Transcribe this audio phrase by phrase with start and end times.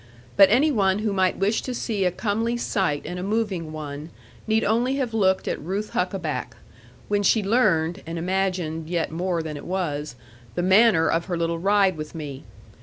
[0.35, 4.09] But any one who might wish to see a comely sight and a moving one,
[4.47, 6.55] need only have looked at Ruth Huckaback,
[7.07, 10.15] when she learned (and imagined yet more than it was)
[10.55, 12.45] the manner of her little ride with me.